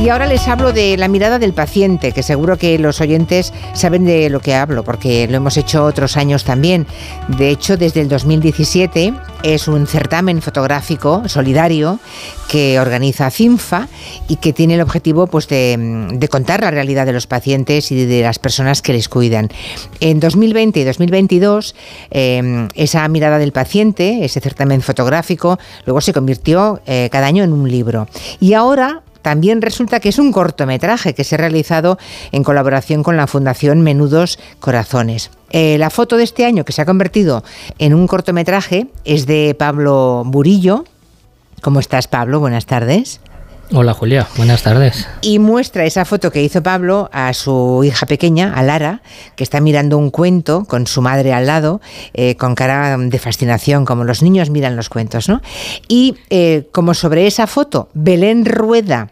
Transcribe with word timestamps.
Y 0.00 0.10
ahora 0.10 0.26
les 0.26 0.46
hablo 0.46 0.72
de 0.72 0.96
la 0.96 1.08
mirada 1.08 1.40
del 1.40 1.52
paciente, 1.52 2.12
que 2.12 2.22
seguro 2.22 2.56
que 2.56 2.78
los 2.78 3.00
oyentes 3.00 3.52
saben 3.74 4.04
de 4.04 4.30
lo 4.30 4.38
que 4.38 4.54
hablo, 4.54 4.84
porque 4.84 5.26
lo 5.26 5.38
hemos 5.38 5.56
hecho 5.56 5.84
otros 5.84 6.16
años 6.16 6.44
también. 6.44 6.86
De 7.26 7.50
hecho, 7.50 7.76
desde 7.76 8.02
el 8.02 8.08
2017 8.08 9.12
es 9.42 9.66
un 9.66 9.88
certamen 9.88 10.40
fotográfico 10.40 11.28
solidario 11.28 11.98
que 12.48 12.78
organiza 12.78 13.28
CINFA 13.30 13.88
y 14.28 14.36
que 14.36 14.52
tiene 14.52 14.76
el 14.76 14.80
objetivo 14.82 15.26
pues, 15.26 15.48
de, 15.48 16.28
contar 16.30 16.62
la 16.62 16.70
realidad 16.70 17.04
de 17.04 17.12
los 17.12 17.26
pacientes 17.26 17.90
y 17.90 18.06
de 18.06 18.22
las 18.22 18.38
personas 18.38 18.82
que 18.82 18.92
les 18.92 19.08
cuidan. 19.08 19.48
En 19.98 20.20
2020 20.20 20.78
y 20.78 20.84
2022, 20.84 21.74
eh, 22.12 22.68
esa 22.74 23.06
mirada 23.08 23.38
del 23.38 23.50
paciente, 23.50 24.24
ese 24.24 24.40
certamen 24.40 24.80
fotográfico, 24.80 25.58
luego 25.84 26.00
se 26.00 26.12
convirtió 26.12 26.80
eh, 26.86 27.08
cada 27.10 27.26
año 27.26 27.42
en 27.42 27.52
un 27.52 27.68
libro. 27.68 28.06
Y 28.40 28.54
ahora 28.54 29.02
también 29.22 29.62
resulta 29.62 30.00
que 30.00 30.08
es 30.08 30.18
un 30.18 30.32
cortometraje 30.32 31.14
que 31.14 31.24
se 31.24 31.34
ha 31.34 31.38
realizado 31.38 31.98
en 32.32 32.44
colaboración 32.44 33.02
con 33.02 33.16
la 33.16 33.26
Fundación 33.26 33.82
Menudos 33.82 34.38
Corazones. 34.60 35.30
Eh, 35.50 35.78
la 35.78 35.90
foto 35.90 36.16
de 36.16 36.24
este 36.24 36.44
año 36.44 36.64
que 36.64 36.72
se 36.72 36.82
ha 36.82 36.86
convertido 36.86 37.42
en 37.78 37.94
un 37.94 38.06
cortometraje 38.06 38.88
es 39.04 39.26
de 39.26 39.56
Pablo 39.58 40.22
Burillo. 40.26 40.84
¿Cómo 41.62 41.80
estás, 41.80 42.06
Pablo? 42.06 42.40
Buenas 42.40 42.66
tardes. 42.66 43.20
Hola 43.70 43.92
Julia, 43.92 44.26
buenas 44.38 44.62
tardes. 44.62 45.06
Y 45.20 45.38
muestra 45.38 45.84
esa 45.84 46.06
foto 46.06 46.30
que 46.30 46.42
hizo 46.42 46.62
Pablo 46.62 47.10
a 47.12 47.34
su 47.34 47.82
hija 47.84 48.06
pequeña, 48.06 48.54
a 48.54 48.62
Lara, 48.62 49.02
que 49.36 49.44
está 49.44 49.60
mirando 49.60 49.98
un 49.98 50.10
cuento 50.10 50.64
con 50.64 50.86
su 50.86 51.02
madre 51.02 51.34
al 51.34 51.46
lado, 51.46 51.82
eh, 52.14 52.34
con 52.36 52.54
cara 52.54 52.96
de 52.96 53.18
fascinación, 53.18 53.84
como 53.84 54.04
los 54.04 54.22
niños 54.22 54.48
miran 54.48 54.74
los 54.74 54.88
cuentos, 54.88 55.28
¿no? 55.28 55.42
Y 55.86 56.16
eh, 56.30 56.66
como 56.72 56.94
sobre 56.94 57.26
esa 57.26 57.46
foto, 57.46 57.90
Belén 57.92 58.46
Rueda, 58.46 59.10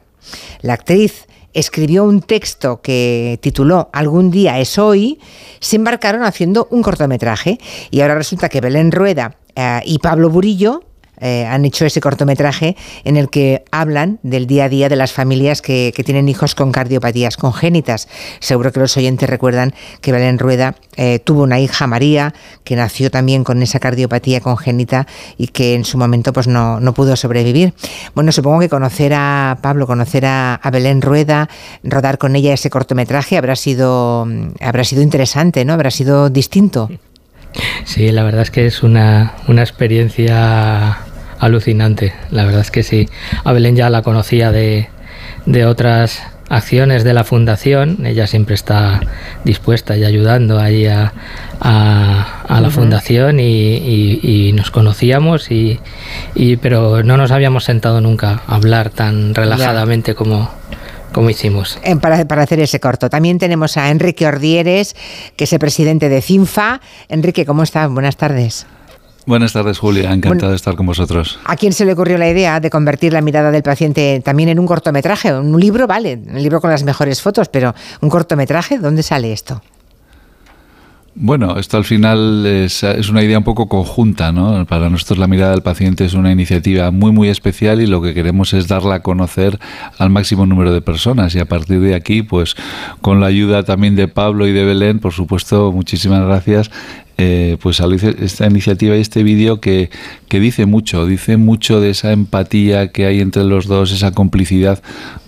la 0.62 0.72
actriz 0.72 1.26
escribió 1.52 2.04
un 2.04 2.22
texto 2.22 2.80
que 2.80 3.38
tituló 3.42 3.90
Algún 3.92 4.30
día 4.30 4.58
es 4.58 4.78
hoy, 4.78 5.20
se 5.60 5.76
embarcaron 5.76 6.22
haciendo 6.22 6.66
un 6.70 6.82
cortometraje 6.82 7.58
y 7.90 8.00
ahora 8.00 8.14
resulta 8.14 8.48
que 8.48 8.62
Belén 8.62 8.90
Rueda 8.90 9.36
eh, 9.54 9.80
y 9.84 9.98
Pablo 9.98 10.30
Burillo 10.30 10.82
eh, 11.20 11.46
han 11.46 11.64
hecho 11.64 11.86
ese 11.86 12.00
cortometraje 12.00 12.76
en 13.04 13.16
el 13.16 13.30
que 13.30 13.64
hablan 13.70 14.18
del 14.22 14.46
día 14.46 14.64
a 14.64 14.68
día 14.68 14.88
de 14.88 14.96
las 14.96 15.12
familias 15.12 15.62
que, 15.62 15.92
tienen 16.06 16.28
hijos 16.28 16.54
con 16.54 16.70
cardiopatías 16.72 17.36
congénitas. 17.36 18.06
Seguro 18.38 18.70
que 18.70 18.78
los 18.78 18.96
oyentes 18.96 19.28
recuerdan 19.28 19.74
que 20.00 20.12
Belén 20.12 20.38
Rueda 20.38 20.76
eh, 20.96 21.18
tuvo 21.18 21.42
una 21.42 21.58
hija, 21.58 21.86
María, 21.86 22.34
que 22.62 22.76
nació 22.76 23.10
también 23.10 23.42
con 23.42 23.62
esa 23.62 23.80
cardiopatía 23.80 24.40
congénita 24.40 25.06
y 25.36 25.48
que 25.48 25.74
en 25.74 25.84
su 25.84 25.98
momento 25.98 26.32
pues 26.32 26.46
no, 26.46 26.80
pudo 26.94 27.16
sobrevivir. 27.16 27.74
Bueno, 28.14 28.30
supongo 28.30 28.60
que 28.60 28.68
conocer 28.68 29.14
a 29.14 29.58
Pablo, 29.62 29.86
conocer 29.86 30.26
a, 30.26 30.60
Belén 30.70 31.00
Rueda, 31.02 31.48
rodar 31.82 32.18
con 32.18 32.36
ella 32.36 32.52
ese 32.52 32.70
cortometraje 32.70 33.36
habrá 33.36 33.56
sido, 33.56 34.28
habrá 34.60 34.84
sido 34.84 35.02
interesante, 35.02 35.64
¿no? 35.64 35.72
Habrá 35.72 35.90
sido 35.90 36.28
distinto. 36.28 36.90
Sí, 37.84 38.10
la 38.12 38.22
verdad 38.22 38.42
es 38.42 38.50
que 38.50 38.66
es 38.66 38.82
una, 38.82 39.34
una 39.48 39.62
experiencia 39.62 41.05
alucinante, 41.38 42.14
la 42.30 42.44
verdad 42.44 42.60
es 42.60 42.70
que 42.70 42.82
sí. 42.82 43.08
A 43.44 43.52
Belén 43.52 43.76
ya 43.76 43.90
la 43.90 44.02
conocía 44.02 44.52
de, 44.52 44.88
de 45.46 45.66
otras 45.66 46.22
acciones 46.48 47.04
de 47.04 47.12
la 47.12 47.24
fundación, 47.24 48.06
ella 48.06 48.26
siempre 48.26 48.54
está 48.54 49.00
dispuesta 49.44 49.96
y 49.96 50.04
ayudando 50.04 50.60
ahí 50.60 50.86
a, 50.86 51.12
a, 51.60 52.60
la 52.60 52.70
fundación 52.70 53.40
y, 53.40 54.52
nos 54.54 54.70
conocíamos 54.70 55.50
y, 55.50 55.80
pero 56.62 57.02
no 57.02 57.16
nos 57.16 57.30
habíamos 57.30 57.64
sentado 57.64 58.00
nunca 58.00 58.42
a 58.46 58.54
hablar 58.54 58.90
tan 58.90 59.34
relajadamente 59.34 60.14
como, 60.14 60.50
como 61.12 61.30
hicimos. 61.30 61.78
Para, 62.00 62.24
para, 62.26 62.42
hacer 62.42 62.60
ese 62.60 62.80
corto. 62.80 63.10
También 63.10 63.38
tenemos 63.38 63.76
a 63.76 63.90
Enrique 63.90 64.26
Ordieres, 64.26 64.94
que 65.36 65.44
es 65.44 65.52
el 65.52 65.58
presidente 65.58 66.08
de 66.08 66.22
CINFA. 66.22 66.80
Enrique, 67.08 67.44
¿cómo 67.44 67.62
estás? 67.62 67.90
Buenas 67.90 68.16
tardes. 68.16 68.66
Buenas 69.26 69.52
tardes, 69.52 69.78
Julia. 69.78 70.12
Encantado 70.12 70.50
de 70.50 70.56
estar 70.56 70.76
con 70.76 70.86
vosotros. 70.86 71.40
¿A 71.44 71.56
quién 71.56 71.72
se 71.72 71.84
le 71.84 71.92
ocurrió 71.92 72.16
la 72.16 72.30
idea 72.30 72.60
de 72.60 72.70
convertir 72.70 73.12
la 73.12 73.20
mirada 73.20 73.50
del 73.50 73.64
paciente 73.64 74.22
también 74.24 74.48
en 74.48 74.60
un 74.60 74.66
cortometraje? 74.66 75.34
Un 75.34 75.60
libro, 75.60 75.88
vale, 75.88 76.20
un 76.28 76.40
libro 76.40 76.60
con 76.60 76.70
las 76.70 76.84
mejores 76.84 77.20
fotos, 77.20 77.48
pero 77.48 77.74
un 78.00 78.08
cortometraje, 78.08 78.78
¿dónde 78.78 79.02
sale 79.02 79.32
esto? 79.32 79.60
Bueno, 81.18 81.58
esto 81.58 81.78
al 81.78 81.84
final 81.84 82.44
es, 82.44 82.82
una 83.08 83.22
idea 83.22 83.38
un 83.38 83.44
poco 83.44 83.70
conjunta, 83.70 84.32
¿no? 84.32 84.66
Para 84.66 84.90
nosotros 84.90 85.18
la 85.18 85.26
mirada 85.26 85.52
del 85.52 85.62
paciente 85.62 86.04
es 86.04 86.12
una 86.12 86.30
iniciativa 86.30 86.90
muy, 86.90 87.10
muy 87.10 87.30
especial 87.30 87.80
y 87.80 87.86
lo 87.86 88.02
que 88.02 88.12
queremos 88.12 88.52
es 88.52 88.68
darla 88.68 88.96
a 88.96 89.00
conocer 89.00 89.58
al 89.96 90.10
máximo 90.10 90.44
número 90.44 90.74
de 90.74 90.82
personas 90.82 91.34
y 91.34 91.38
a 91.38 91.46
partir 91.46 91.80
de 91.80 91.94
aquí, 91.94 92.22
pues 92.22 92.54
con 93.00 93.20
la 93.20 93.28
ayuda 93.28 93.62
también 93.62 93.96
de 93.96 94.08
Pablo 94.08 94.46
y 94.46 94.52
de 94.52 94.66
Belén, 94.66 94.98
por 94.98 95.14
supuesto, 95.14 95.72
muchísimas 95.72 96.22
gracias, 96.22 96.70
eh, 97.18 97.56
pues 97.60 97.80
esta 97.80 98.46
iniciativa 98.46 98.96
y 98.96 99.00
este 99.00 99.22
vídeo 99.22 99.60
que, 99.60 99.90
que 100.28 100.40
dice 100.40 100.66
mucho, 100.66 101.06
dice 101.06 101.36
mucho 101.36 101.80
de 101.80 101.90
esa 101.90 102.12
empatía 102.12 102.92
que 102.92 103.06
hay 103.06 103.20
entre 103.20 103.44
los 103.44 103.66
dos, 103.66 103.92
esa 103.92 104.12
complicidad 104.12 104.82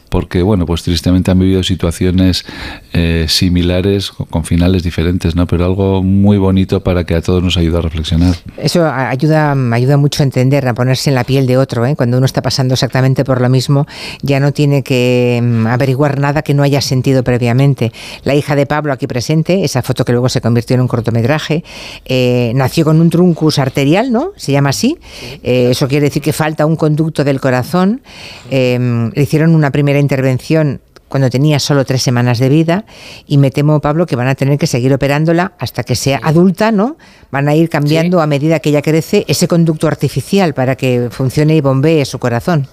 porque 0.09 0.43
bueno, 0.43 0.67
pues 0.67 0.83
tristemente 0.83 1.31
han 1.31 1.39
vivido 1.39 1.63
situaciones 1.63 2.45
eh, 2.93 3.27
similares 3.29 4.11
con 4.11 4.45
finales 4.45 4.83
diferentes, 4.83 5.35
¿no? 5.37 5.47
Pero 5.47 5.65
algo 5.65 6.03
muy 6.03 6.39
bonito 6.39 6.83
para 6.83 7.05
que 7.05 7.15
a 7.15 7.23
todos 7.23 7.43
nos 7.43 7.57
ayude 7.57 7.79
a 7.79 7.81
reflexionar. 7.81 8.35
Eso 8.57 8.87
ayuda, 8.87 9.55
ayuda 9.73 9.97
mucho 9.97 10.23
a 10.23 10.25
entender, 10.25 10.67
a 10.67 10.75
ponerse 10.75 11.11
en 11.11 11.15
la 11.15 11.25
piel 11.25 11.47
de 11.47 11.59
otro, 11.59 11.85
¿eh? 11.87 11.95
Cuando 11.97 12.17
uno 12.17 12.27
está 12.27 12.43
pasando 12.43 12.75
exactamente 12.75 13.25
por 13.25 13.41
lo 13.41 13.49
mismo, 13.49 13.87
ya 14.23 14.41
no 14.41 14.53
tiene 14.53 14.83
que 14.83 15.41
mm, 15.43 15.67
averiguar 15.67 16.19
nada 16.19 16.43
que 16.43 16.55
no 16.55 16.63
haya 16.63 16.81
sentido 16.81 17.23
previamente. 17.23 17.93
La 18.25 18.35
hija 18.35 18.57
de 18.57 18.67
Pablo 18.67 18.93
aquí 18.93 19.07
presente, 19.07 19.65
esa 19.65 19.83
foto 19.83 20.05
que 20.05 20.13
luego 20.13 20.29
se 20.29 20.41
convirtió 20.41 20.75
en 20.75 20.81
un 20.81 20.89
cortometraje, 20.89 21.65
eh, 22.05 22.53
nació 22.55 22.85
con 22.85 23.01
un 23.01 23.11
truncus 23.11 23.59
arterial, 23.59 24.11
¿no? 24.13 24.33
Se 24.37 24.53
llama 24.53 24.71
así. 24.71 24.99
eso 25.43 25.89
quiere 25.89 26.07
decir 26.07 26.23
que 26.23 26.33
falta 26.33 26.67
un 26.67 26.77
conducto 26.77 27.25
del 27.25 27.41
corazón. 27.41 28.01
le 28.51 29.23
hicieron 29.23 29.55
una 29.55 29.71
primera 29.71 29.98
intervención 30.01 30.81
cuando 31.09 31.31
tenía 31.31 31.59
solo 31.59 31.85
tres 31.85 32.03
semanas 32.03 32.39
de 32.39 32.49
vida 32.49 32.85
y 33.27 33.39
me 33.39 33.51
temo, 33.51 33.81
Pablo, 33.81 34.07
que 34.07 34.17
van 34.17 34.29
a 34.29 34.35
tener 34.35 34.59
que 34.59 34.67
seguir 34.67 34.93
operándola 34.93 35.53
hasta 35.59 35.83
que 35.83 35.97
sea 35.97 36.21
adulta, 36.23 36.71
¿no? 36.71 36.97
Van 37.31 37.49
a 37.49 37.55
ir 37.55 37.69
cambiando 37.69 38.21
a 38.21 38.27
medida 38.27 38.61
que 38.61 38.71
ella 38.71 38.83
crece 38.83 39.25
ese 39.27 39.49
conducto 39.49 39.89
artificial 39.89 40.55
para 40.55 40.77
que 40.77 41.09
funcione 41.11 41.57
y 41.57 41.61
bombee 41.61 42.05
su 42.05 42.19
corazón. 42.19 42.69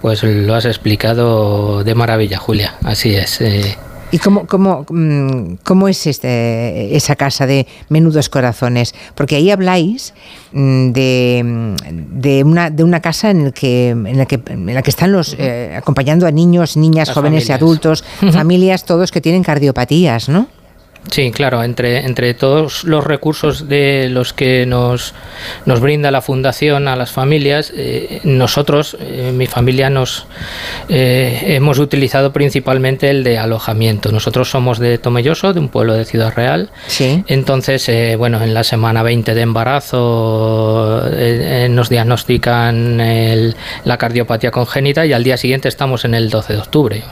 Pues 0.00 0.24
lo 0.24 0.54
has 0.54 0.64
explicado 0.64 1.84
de 1.84 1.94
maravilla, 1.94 2.38
Julia. 2.38 2.74
Así 2.82 3.14
es. 3.14 3.40
Eh, 3.40 3.76
¿Y 4.12 4.18
cómo, 4.18 4.46
cómo, 4.46 4.84
mm, 4.90 5.54
cómo 5.64 5.88
es 5.88 6.06
este, 6.06 6.94
esa 6.94 7.16
casa 7.16 7.46
de 7.46 7.66
menudos 7.88 8.28
corazones? 8.28 8.94
Porque 9.14 9.36
ahí 9.36 9.50
habláis 9.50 10.12
mm, 10.52 10.90
de, 10.90 11.74
de, 12.10 12.44
una, 12.44 12.68
de 12.68 12.84
una 12.84 13.00
casa 13.00 13.30
en, 13.30 13.46
el 13.46 13.52
que, 13.54 13.88
en, 13.88 14.18
la, 14.18 14.26
que, 14.26 14.38
en 14.46 14.74
la 14.74 14.82
que 14.82 14.90
están 14.90 15.12
los 15.12 15.34
eh, 15.38 15.74
acompañando 15.74 16.26
a 16.26 16.30
niños, 16.30 16.76
niñas, 16.76 17.10
jóvenes 17.10 17.48
y 17.48 17.52
adultos, 17.52 18.04
familias, 18.32 18.84
todos 18.84 19.10
que 19.10 19.22
tienen 19.22 19.42
cardiopatías, 19.42 20.28
¿no? 20.28 20.46
Sí, 21.10 21.30
claro, 21.30 21.62
entre, 21.62 22.06
entre 22.06 22.32
todos 22.32 22.84
los 22.84 23.04
recursos 23.04 23.68
de 23.68 24.08
los 24.10 24.32
que 24.32 24.64
nos, 24.66 25.14
nos 25.66 25.80
brinda 25.80 26.10
la 26.10 26.22
Fundación 26.22 26.88
a 26.88 26.96
las 26.96 27.10
familias, 27.10 27.72
eh, 27.76 28.20
nosotros, 28.24 28.96
eh, 29.00 29.32
mi 29.34 29.46
familia, 29.46 29.90
nos 29.90 30.26
eh, 30.88 31.42
hemos 31.48 31.78
utilizado 31.80 32.32
principalmente 32.32 33.10
el 33.10 33.24
de 33.24 33.36
alojamiento. 33.36 34.12
Nosotros 34.12 34.48
somos 34.48 34.78
de 34.78 34.96
Tomelloso, 34.98 35.52
de 35.52 35.60
un 35.60 35.68
pueblo 35.68 35.94
de 35.94 36.04
Ciudad 36.04 36.32
Real. 36.34 36.70
Sí. 36.86 37.24
Entonces, 37.26 37.90
bueno, 38.16 38.42
en 38.42 38.54
la 38.54 38.64
semana 38.64 39.02
20 39.02 39.34
de 39.34 39.40
embarazo 39.40 41.02
nos 41.68 41.88
diagnostican 41.88 42.98
la 43.84 43.98
cardiopatía 43.98 44.50
congénita 44.50 45.04
y 45.04 45.12
al 45.12 45.24
día 45.24 45.36
siguiente 45.36 45.68
estamos 45.68 46.04
en 46.04 46.14
el 46.14 46.30
12 46.30 46.52
de 46.54 46.58
octubre. 46.58 47.04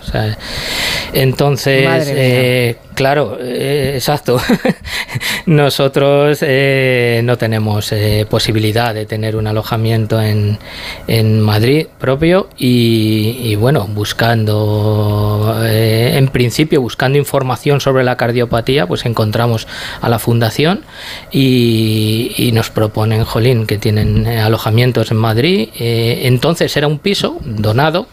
entonces, 1.12 2.76
claro, 2.95 3.39
exacto. 3.41 4.41
Nosotros 5.47 6.39
eh, 6.42 7.22
no 7.25 7.39
tenemos 7.39 7.92
eh, 7.92 8.27
posibilidad 8.28 8.95
de 8.95 9.07
tener 9.07 9.37
un 9.37 9.47
alojamiento 9.47 10.21
en, 10.21 10.59
en 11.07 11.41
Madrid 11.41 11.87
propio 11.98 12.48
y, 12.57 13.54
bueno, 13.57 13.89
buscando, 13.89 15.60
eh, 15.65 16.13
en 16.15 16.28
principio, 16.28 16.81
buscando 16.81 17.19
información 17.19 17.81
sobre 17.81 18.04
la 18.04 18.16
cardiopatía, 18.16 18.87
pues 18.87 19.04
encontramos 19.07 19.66
a 20.01 20.09
la 20.09 20.19
fundación 20.19 20.84
y, 21.33 22.51
nos 22.53 22.71
proponen, 22.71 23.25
Jolín, 23.25 23.66
que 23.66 23.78
tienen 23.78 24.27
alojamientos 24.27 25.10
en 25.10 25.16
Madrid. 25.16 25.69
entonces 25.78 26.77
era 26.77 26.87
un 26.87 26.98
piso 26.98 27.39
donado 27.45 28.09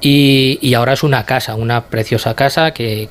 y, 0.00 0.74
ahora 0.74 0.92
es 0.92 1.02
una 1.02 1.24
casa, 1.24 1.54
una 1.54 1.84
preciosa 1.86 2.34
casa 2.34 2.72
que 2.72 3.08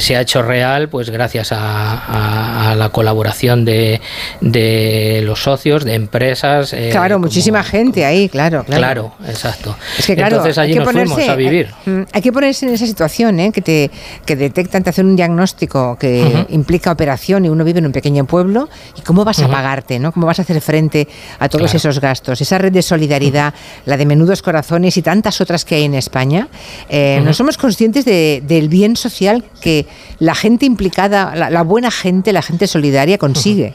se 0.00 0.16
ha 0.16 0.20
hecho 0.20 0.42
real 0.42 0.88
pues 0.88 1.10
gracias 1.10 1.52
a, 1.52 2.74
la 2.76 2.88
colaboración 2.90 3.64
de, 3.64 4.00
de, 4.40 5.22
los 5.24 5.42
socios, 5.42 5.84
de 5.84 5.94
empresas. 5.94 6.72
Eh, 6.72 6.90
claro, 6.90 7.18
muchísima 7.18 7.62
gente 7.62 8.04
ahí, 8.04 8.28
claro, 8.28 8.64
claro. 8.64 9.12
exacto. 9.26 9.76
Es 9.98 10.06
que 10.06 10.14
claro, 10.14 10.36
Entonces 10.36 10.58
allí 10.58 10.74
nos 10.74 10.90
fuimos 10.90 11.28
a 11.28 11.34
vivir. 11.34 11.68
Mm, 11.86 12.02
hay, 12.12 12.22
que 12.22 12.32
ponerse 12.32 12.66
en 12.66 12.74
esa 12.74 12.86
situación, 12.86 13.40
¿eh? 13.40 13.52
que, 13.52 13.62
te, 13.62 13.90
que 14.24 14.36
detectan, 14.36 14.82
te 14.82 14.90
hacen 14.90 15.06
un 15.06 15.16
diagnóstico 15.16 15.96
que 15.98 16.46
implica 16.50 16.92
operación 16.92 17.44
y 17.44 17.48
uno 17.48 17.64
vive 17.64 17.78
en 17.78 17.86
un 17.86 17.92
pequeño 17.92 18.24
pueblo 18.26 18.68
y 18.96 19.00
cómo 19.02 19.24
vas 19.24 19.40
a 19.40 19.48
pagarte, 19.48 19.98
¿no? 19.98 20.12
¿Cómo 20.12 20.26
vas 20.26 20.38
a 20.38 20.42
hacer 20.42 20.60
frente 20.60 21.08
a 21.38 21.48
todos 21.48 21.74
esos 21.74 22.00
gastos? 22.00 22.40
Esa 22.40 22.58
red 22.58 22.72
de 22.72 22.82
solidaridad, 22.82 23.54
la 23.84 23.96
de 23.96 24.06
menudos 24.06 24.42
corazones 24.42 24.96
y 24.96 25.02
tantas 25.02 25.40
otras 25.40 25.64
que 25.64 25.76
hay 25.76 25.84
en 25.84 25.94
España, 25.94 26.48
eh, 26.88 27.20
no 27.22 27.32
somos 27.32 27.56
conscientes 27.56 28.04
del 28.04 28.68
bien 28.68 28.96
social 28.96 29.44
que 29.60 29.75
la 30.18 30.34
gente 30.34 30.64
implicada, 30.64 31.34
la, 31.34 31.62
buena 31.62 31.90
gente, 31.90 32.32
la 32.32 32.42
gente 32.42 32.66
solidaria 32.66 33.18
consigue. 33.18 33.74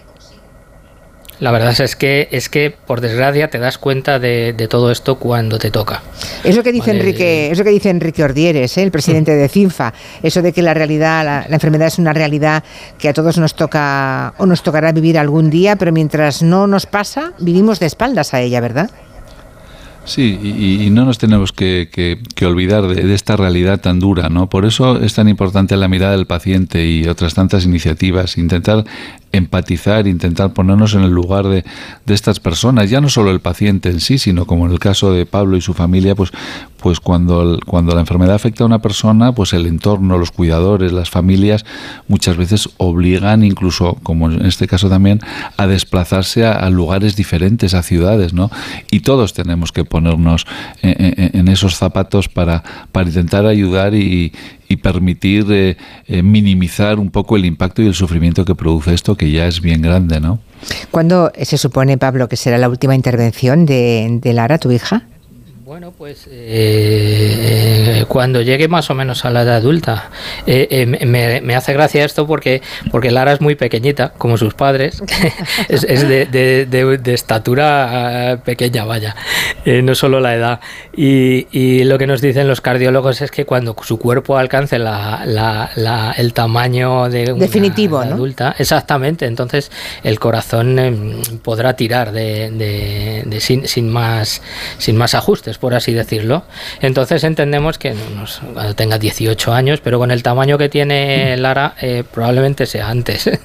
La 1.40 1.50
verdad 1.50 1.80
es 1.82 1.96
que 1.96 2.28
es 2.32 2.50
que 2.50 2.70
por 2.70 3.02
desgracia 3.02 3.50
te 3.50 3.58
das 3.58 3.80
cuenta 3.80 4.20
de, 4.20 4.54
todo 4.70 4.92
esto 4.92 5.18
cuando 5.18 5.58
te 5.58 5.72
toca. 5.72 6.04
Eso 6.44 6.62
que 6.62 6.72
dice 6.72 6.92
Enrique, 6.92 7.50
eso 7.52 7.64
que 7.64 7.72
dice 7.72 7.90
Enrique 7.90 8.24
Ordieres, 8.24 8.78
¿eh? 8.78 8.84
el 8.84 8.92
presidente 8.92 9.36
de 9.36 9.50
CINFA, 9.50 9.92
eso 10.22 10.44
de 10.44 10.54
que 10.54 10.62
la 10.62 10.76
realidad, 10.76 11.26
la, 11.26 11.46
la, 11.50 11.56
enfermedad 11.56 11.88
es 11.88 11.98
una 11.98 12.14
realidad 12.14 12.64
que 13.00 13.10
a 13.10 13.14
todos 13.14 13.40
nos 13.40 13.56
toca 13.56 14.36
o 14.38 14.46
nos 14.46 14.62
tocará 14.62 14.92
vivir 14.92 15.18
algún 15.18 15.50
día, 15.50 15.76
pero 15.78 15.92
mientras 15.92 16.44
no 16.44 16.68
nos 16.68 16.86
pasa, 16.86 17.34
vivimos 17.40 17.80
de 17.80 17.88
espaldas 17.88 18.36
a 18.36 18.42
ella, 18.42 18.62
¿verdad? 18.62 18.92
Sí, 20.12 20.38
y, 20.44 20.90
no 20.90 21.06
nos 21.06 21.20
tenemos 21.20 21.54
que, 21.54 22.20
olvidar 22.42 22.86
de, 22.86 23.14
esta 23.14 23.38
realidad 23.38 23.80
tan 23.80 24.02
dura, 24.02 24.28
¿no? 24.28 24.50
Por 24.50 24.66
eso 24.66 25.02
es 25.02 25.14
tan 25.14 25.30
importante 25.30 25.78
la 25.78 25.88
mirada 25.88 26.12
del 26.12 26.26
paciente 26.28 26.86
y 26.86 27.08
otras 27.08 27.34
tantas 27.34 27.64
iniciativas, 27.64 28.38
intentar 28.38 28.84
empatizar, 29.32 30.08
intentar 30.08 30.54
ponernos 30.54 30.94
en 30.94 31.02
el 31.02 31.12
lugar 31.12 31.48
de, 31.48 31.64
de, 32.06 32.14
estas 32.14 32.40
personas, 32.40 32.90
ya 32.90 33.02
no 33.02 33.10
solo 33.10 33.32
el 33.32 33.40
paciente 33.40 33.90
en 33.90 34.00
sí, 34.00 34.18
sino 34.18 34.46
como 34.46 34.66
en 34.66 34.72
el 34.72 34.80
caso 34.80 35.12
de 35.14 35.26
Pablo 35.26 35.58
y 35.58 35.62
su 35.62 35.74
familia, 35.74 36.16
pues, 36.16 36.32
pues 36.78 37.00
cuando, 37.00 37.60
cuando 37.66 37.94
la 37.94 38.02
enfermedad 38.02 38.36
afecta 38.36 38.64
a 38.64 38.68
una 38.68 38.82
persona, 38.82 39.34
pues 39.34 39.54
el 39.54 39.66
entorno, 39.66 40.18
los 40.18 40.32
cuidadores, 40.32 40.92
las 40.92 41.10
familias, 41.10 41.66
muchas 42.08 42.38
veces 42.38 42.70
obligan, 42.78 43.44
incluso 43.44 43.98
como 44.04 44.32
en 44.32 44.46
este 44.46 44.68
caso 44.68 44.90
también, 44.90 45.20
a 45.58 45.68
desplazarse 45.68 46.46
a, 46.46 46.70
lugares 46.70 47.16
diferentes, 47.16 47.74
a 47.74 47.84
ciudades, 47.84 48.34
¿no? 48.34 48.50
Y 48.90 49.02
todos 49.02 49.34
tenemos 49.34 49.72
que 49.72 49.86
ponernos 49.86 50.46
en, 50.82 51.38
en 51.38 51.48
esos 51.48 51.76
zapatos 51.76 52.30
para, 52.30 52.64
para 52.92 53.08
intentar 53.08 53.46
ayudar 53.46 53.94
y, 53.94 54.34
y 54.72 54.78
permitir 54.78 55.46
eh, 55.52 55.78
eh, 56.08 56.24
minimizar 56.24 57.00
un 57.00 57.12
poco 57.12 57.36
el 57.36 57.46
impacto 57.46 57.82
y 57.82 57.88
el 57.88 57.94
sufrimiento 57.94 58.46
que 58.46 58.56
produce 58.56 58.94
esto, 58.94 59.16
que 59.16 59.30
ya 59.32 59.48
es 59.48 59.62
bien 59.62 59.82
grande, 59.82 60.20
¿no? 60.20 60.40
¿Cuándo 60.92 61.32
se 61.42 61.58
supone, 61.58 61.98
Pablo, 61.98 62.30
que 62.30 62.38
será 62.38 62.58
la 62.58 62.70
última 62.70 62.96
intervención 62.96 63.66
de, 63.66 64.20
de 64.22 64.34
Lara, 64.34 64.58
tu 64.58 64.72
hija? 64.72 65.04
Bueno, 65.72 65.94
pues 65.98 66.28
eh, 66.30 68.04
cuando 68.10 68.42
llegue 68.42 68.68
más 68.68 68.90
o 68.90 68.94
menos 68.94 69.24
a 69.24 69.30
la 69.30 69.44
edad 69.44 69.56
adulta, 69.56 70.10
eh, 70.46 70.68
eh, 70.70 71.06
me, 71.06 71.56
hace 71.56 71.72
gracia 71.72 72.04
esto 72.04 72.28
porque, 72.28 72.62
porque 72.92 73.10
Lara 73.10 73.32
es 73.32 73.40
muy 73.40 73.56
pequeñita, 73.56 74.12
como 74.18 74.36
sus 74.36 74.54
padres, 74.54 75.02
es, 75.70 75.82
de, 76.06 77.00
estatura 77.06 78.42
pequeña, 78.44 78.84
vaya, 78.84 79.16
no 79.66 79.96
solo 79.96 80.20
la 80.20 80.36
edad. 80.36 80.60
Y, 80.94 81.86
lo 81.86 81.98
que 81.98 82.06
nos 82.06 82.20
dicen 82.20 82.50
los 82.50 82.60
cardiólogos 82.60 83.22
es 83.22 83.32
que 83.32 83.46
cuando 83.46 83.74
su 83.82 83.98
cuerpo 83.98 84.36
alcance 84.36 84.76
el 84.76 86.34
tamaño 86.34 87.08
de 87.08 87.32
una 87.32 87.46
Definitivo, 87.46 88.00
adulta, 88.00 88.56
exactamente, 88.60 89.26
entonces 89.26 89.72
el 90.04 90.20
corazón 90.20 90.78
em, 90.80 91.22
podrá 91.42 91.78
tirar 91.78 92.12
de, 92.12 93.38
sin, 93.40 93.66
sin, 93.70 93.88
más, 93.88 94.42
sin 94.78 94.98
más 94.98 95.16
ajustes 95.16 95.61
por 95.62 95.76
así 95.76 95.94
decirlo. 95.94 96.44
Entonces 96.82 97.24
entendemos 97.24 97.78
que 97.78 97.94
nos, 97.94 98.42
cuando 98.54 98.76
tenga 98.76 98.98
18 98.98 99.54
años, 99.54 99.80
pero 99.82 100.00
con 100.00 100.12
el 100.12 100.24
tamaño 100.24 100.58
que 100.58 100.68
tiene 100.68 101.38
Lara, 101.38 101.76
eh, 101.80 102.04
probablemente 102.12 102.66
sea 102.66 102.90
antes. 102.90 103.30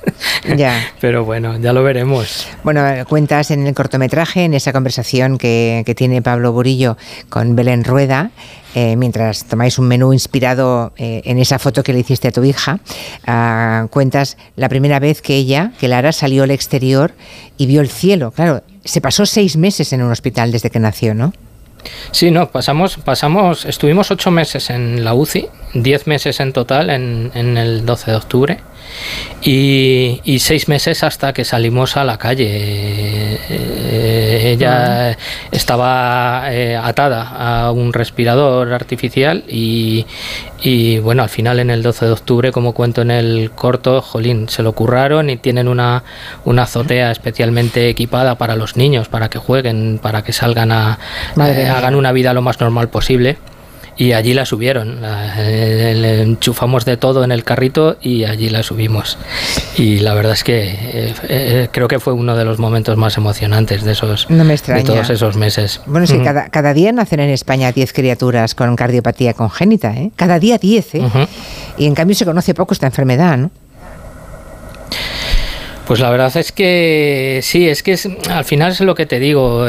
Ya. 0.57 0.81
pero 1.01 1.25
bueno, 1.25 1.59
ya 1.59 1.73
lo 1.73 1.83
veremos. 1.83 2.47
Bueno, 2.63 2.83
cuentas 3.09 3.51
en 3.51 3.67
el 3.67 3.75
cortometraje, 3.75 4.45
en 4.45 4.55
esa 4.55 4.73
conversación 4.73 5.37
que, 5.37 5.85
tiene 5.97 6.23
Pablo 6.23 6.53
Burillo 6.53 6.97
con 7.29 7.55
Belén 7.57 7.85
Rueda, 7.85 8.31
eh, 8.75 8.97
mientras 8.97 9.45
tomáis 9.45 9.79
un 9.79 9.89
menú 9.89 10.13
inspirado 10.13 10.93
eh, 10.97 11.21
en 11.25 11.39
esa 11.39 11.59
foto 11.59 11.83
que 11.83 11.93
le 11.93 11.99
hiciste 11.99 12.29
a 12.29 12.33
tu 12.33 12.45
hija, 12.45 12.81
ah, 13.27 13.87
cuentas 13.91 14.39
la 14.57 14.69
primera 14.69 14.99
vez 15.01 15.21
que 15.21 15.35
ella, 15.35 15.73
que 15.79 15.89
Lara, 15.89 16.13
salió 16.13 16.45
al 16.45 16.51
exterior 16.51 17.13
y 17.59 17.67
vio 17.67 17.83
el 17.83 17.89
cielo. 17.89 18.31
Claro, 18.31 18.63
se 18.85 19.01
pasó 19.01 19.27
seis 19.27 19.57
meses 19.57 19.93
en 19.93 20.03
un 20.03 20.13
hospital 20.13 20.53
desde 20.53 20.71
que 20.71 20.79
nació, 20.79 21.15
¿no? 21.15 21.33
Sí, 22.11 22.31
no, 22.31 22.51
pasamos, 22.51 22.97
pasamos, 22.97 23.65
estuvimos 23.65 24.11
ocho 24.11 24.31
meses 24.31 24.71
en 24.71 25.05
la 25.05 25.15
UCI, 25.15 25.49
diez 25.75 26.07
meses 26.07 26.41
en 26.41 26.53
total 26.53 26.91
en, 26.91 27.31
en 27.35 27.57
el 27.57 27.85
12 27.85 28.11
de 28.11 28.17
octubre 28.17 28.59
y, 29.43 30.39
seis 30.41 30.69
meses 30.69 31.03
hasta 31.03 31.33
que 31.33 31.45
salimos 31.45 31.97
a 31.97 32.05
la 32.05 32.19
calle. 32.19 32.47
Eh, 33.49 34.53
ella 34.53 35.17
estaba 35.51 36.53
eh, 36.53 36.77
atada 36.77 37.67
a 37.67 37.73
un 37.73 37.93
respirador 37.93 38.73
artificial 38.73 39.45
y, 39.49 40.05
bueno, 41.01 41.23
al 41.23 41.29
final 41.29 41.61
en 41.61 41.71
el 41.71 41.83
12 41.83 42.07
de 42.07 42.13
octubre, 42.13 42.53
como 42.53 42.73
cuento 42.73 43.03
en 43.03 43.11
el 43.11 43.51
corto, 43.55 44.03
jolín, 44.03 44.49
se 44.49 44.63
lo 44.63 44.73
curraron 44.73 45.31
y 45.31 45.37
tienen 45.37 45.69
una, 45.69 46.03
una 46.45 46.63
azotea 46.63 47.11
especialmente 47.11 47.89
equipada 47.89 48.37
para 48.37 48.57
los 48.57 48.77
niños, 48.77 49.09
para 49.09 49.31
que 49.31 49.39
jueguen, 49.39 49.99
para 50.03 50.23
que 50.23 50.33
salgan 50.33 50.73
a, 50.73 50.99
eh, 51.41 51.69
hagan 51.69 51.95
una 51.95 52.13
vida 52.13 52.33
lo 52.35 52.43
más 52.43 52.61
normal 52.61 52.89
posible 52.89 53.39
y 53.97 54.13
allí 54.13 54.35
la 54.35 54.45
subieron. 54.45 55.01
le 55.01 56.23
enchufamos 56.23 56.85
de 56.85 56.97
todo 56.97 57.25
en 57.25 57.33
el 57.33 57.45
carrito 57.45 57.97
y 58.03 58.25
allí 58.25 58.51
la 58.51 58.63
subimos. 58.63 59.19
Y 59.77 60.01
la 60.01 60.15
verdad 60.15 60.33
es 60.33 60.45
que 60.45 60.69
eh, 60.69 61.15
eh, 61.29 61.69
creo 61.73 61.89
que 61.89 61.99
fue 61.99 62.13
uno 62.13 62.37
de 62.37 62.45
los 62.45 62.59
momentos 62.59 62.97
más 62.97 63.17
emocionantes 63.17 63.85
de 63.85 63.93
esos 63.93 64.29
de 64.29 64.83
todos 64.85 65.11
esos 65.11 65.37
meses. 65.37 65.81
Bueno, 65.87 66.07
sí, 66.07 66.19
cada, 66.23 66.49
cada, 66.51 66.75
día 66.75 66.93
nacen 66.93 67.21
en 67.21 67.31
España 67.31 67.73
10 67.73 67.93
criaturas 67.93 68.55
con 68.55 68.77
cardiopatía 68.77 69.33
congénita, 69.33 69.93
¿eh? 69.93 70.11
Cada 70.17 70.39
día 70.39 70.59
10, 70.59 70.95
¿eh? 70.97 71.03
Y 71.79 71.87
en 71.87 71.95
cambio 71.95 72.15
se 72.15 72.25
conoce 72.25 72.55
poco 72.55 72.75
esta 72.75 72.87
enfermedad, 72.87 73.39
¿no? 73.39 73.51
Pues 75.87 76.01
la 76.01 76.11
verdad 76.11 76.37
es 76.37 76.51
que 76.51 77.41
sí, 77.43 77.69
es 77.69 77.85
que 77.85 77.93
es, 77.93 78.09
al 78.29 78.45
final 78.45 78.73
es 78.73 78.81
lo 78.81 78.97
que 78.97 79.07
te 79.07 79.21
digo, 79.21 79.67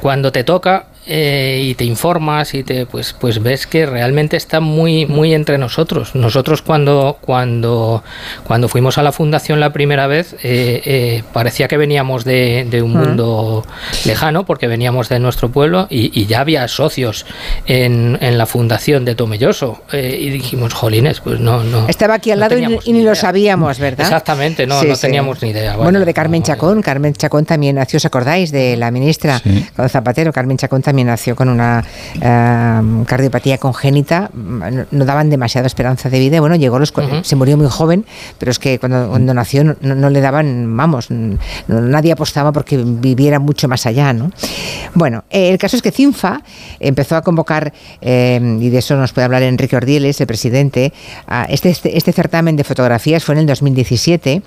cuando 0.00 0.32
te 0.32 0.42
toca 0.42 0.88
eh, 1.06 1.60
y 1.62 1.74
te 1.74 1.84
informas 1.84 2.54
y 2.54 2.62
te 2.62 2.86
pues 2.86 3.12
pues 3.12 3.42
ves 3.42 3.66
que 3.66 3.84
realmente 3.84 4.38
está 4.38 4.60
muy 4.60 5.04
muy 5.04 5.34
entre 5.34 5.58
nosotros. 5.58 6.14
Nosotros 6.14 6.62
cuando 6.62 7.18
cuando 7.20 8.02
cuando 8.46 8.68
fuimos 8.68 8.96
a 8.96 9.02
la 9.02 9.12
fundación 9.12 9.60
la 9.60 9.70
primera 9.70 10.06
vez 10.06 10.32
eh, 10.42 10.80
eh, 10.86 11.22
parecía 11.34 11.68
que 11.68 11.76
veníamos 11.76 12.24
de, 12.24 12.80
un 12.82 12.92
mundo 12.92 13.66
lejano 14.06 14.46
porque 14.46 14.66
veníamos 14.66 15.10
de 15.10 15.18
nuestro 15.18 15.50
pueblo 15.50 15.86
y, 15.90 16.24
ya 16.24 16.40
había 16.40 16.66
socios 16.68 17.26
en, 17.66 18.16
en, 18.22 18.38
la 18.38 18.46
fundación 18.46 19.04
de 19.04 19.14
Tomelloso. 19.14 19.82
Y 19.92 20.30
dijimos 20.30 20.72
jolines 20.72 21.20
pues 21.20 21.38
no 21.38 21.62
no 21.64 21.86
estaba 21.86 22.14
aquí 22.14 22.30
al 22.30 22.40
lado 22.40 22.56
y, 22.56 22.92
ni, 22.92 23.02
lo 23.02 23.14
sabíamos 23.14 23.78
verdad 23.78 24.06
exactamente 24.06 24.66
no 24.66 24.82
no 24.82 24.96
teníamos 24.96 25.42
ni 25.42 25.50
idea. 25.50 25.76
Bueno, 25.76 25.98
lo 25.98 26.06
de 26.06 26.14
Carmen 26.14 26.42
Chacón 26.42 26.80
Carmen 26.80 27.12
Chacón 27.12 27.44
también 27.44 27.76
nació 27.76 27.98
os 27.98 28.06
acordáis 28.06 28.50
de 28.52 28.78
la 28.78 28.90
ministra 28.90 29.42
con 29.76 29.88
Zapatero 29.90 30.32
Carmen 30.32 30.56
Chacón 30.56 30.80
también 30.80 30.93
también 30.94 31.08
nació 31.08 31.34
con 31.34 31.48
una 31.48 31.84
em, 32.20 33.04
cardiopatía 33.04 33.58
congénita, 33.58 34.30
no, 34.32 35.04
daban 35.04 35.28
demasiada 35.28 35.66
esperanza 35.66 36.08
de 36.08 36.20
vida. 36.20 36.38
Bueno, 36.38 36.54
llegó 36.54 36.78
los, 36.78 36.94
se 37.22 37.34
murió 37.34 37.56
muy 37.56 37.66
joven, 37.68 38.06
pero 38.38 38.52
es 38.52 38.60
que 38.60 38.78
cuando, 38.78 39.08
cuando 39.08 39.34
nació 39.34 39.64
no, 39.64 40.08
le 40.08 40.20
daban, 40.20 40.76
vamos, 40.76 41.08
nadie 41.66 42.12
apostaba 42.12 42.52
porque 42.52 42.76
viviera 42.76 43.40
mucho 43.40 43.66
más 43.66 43.86
allá, 43.86 44.12
¿no? 44.12 44.30
Bueno, 44.94 45.24
eh, 45.30 45.50
el 45.50 45.58
caso 45.58 45.76
es 45.76 45.82
que 45.82 45.90
CINFA 45.90 46.42
empezó 46.78 47.16
a 47.16 47.22
convocar, 47.22 47.72
em, 48.00 48.62
y 48.62 48.70
de 48.70 48.78
eso 48.78 48.94
nos 48.94 49.12
puede 49.12 49.24
hablar 49.24 49.42
Enrique 49.42 49.76
Ordieles, 49.76 50.20
el 50.20 50.28
presidente, 50.28 50.92
este, 51.48 51.70
este, 51.70 51.98
este 51.98 52.12
certamen 52.12 52.54
de 52.54 52.62
fotografías 52.62 53.24
fue 53.24 53.34
en 53.34 53.40
el 53.40 53.46
2017. 53.46 54.42